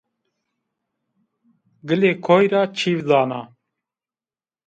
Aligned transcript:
Gilê 1.87 2.11
koyî 2.25 2.47
ra 2.53 2.63
çîv 2.77 2.99
dana 3.07 3.41